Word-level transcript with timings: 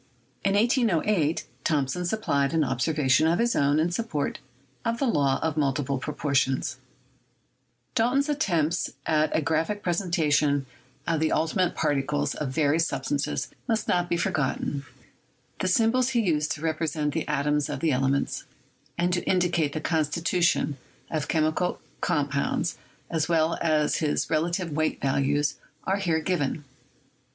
In 0.43 0.55
1808, 0.55 1.45
Thomson 1.63 2.07
supplied 2.07 2.55
an 2.55 2.63
observation 2.63 3.27
of 3.27 3.37
his 3.37 3.55
own 3.55 3.77
in 3.79 3.91
support 3.91 4.39
of 4.83 4.97
the 4.97 5.05
law 5.05 5.39
of 5.43 5.55
multiple 5.57 5.99
proportions. 5.99 6.77
Dalton's 7.93 8.27
attempts 8.27 8.93
at 9.05 9.29
a 9.35 9.41
graphic 9.43 9.83
presentment 9.83 10.65
of 11.05 11.19
the 11.19 11.29
ulti 11.29 11.53
ATOMIC 11.53 11.53
THEORY— 11.53 11.53
WORK 11.53 11.53
OF 11.53 11.53
DAVY 11.53 11.53
185 11.53 11.55
mate 11.55 11.75
particles 11.75 12.33
of 12.33 12.49
various 12.51 12.87
substances 12.87 13.47
must 13.67 13.87
not 13.87 14.09
be 14.09 14.17
forgotten. 14.17 14.85
The 15.59 15.67
symbols 15.67 16.09
he 16.09 16.21
used 16.21 16.51
to 16.53 16.61
represent 16.61 17.13
the 17.13 17.27
atoms 17.27 17.69
of 17.69 17.79
the 17.79 17.91
ele 17.91 18.07
ments 18.09 18.45
and 18.97 19.13
to 19.13 19.23
indicate 19.25 19.73
the 19.73 19.81
constitution 19.81 20.77
of 21.11 21.27
chemical 21.27 21.79
com 22.01 22.27
pounds, 22.27 22.75
as 23.11 23.29
well 23.29 23.55
as 23.61 23.97
his 23.97 24.31
relative 24.31 24.71
weight 24.71 24.99
values, 24.99 25.57
are 25.83 25.97
here 25.97 26.21
given. 26.21 26.63